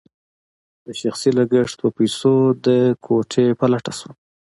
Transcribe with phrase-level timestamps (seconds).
[0.85, 2.67] د شخصي لګښت په پیسو د
[3.05, 4.13] کوټې په لټه شوم.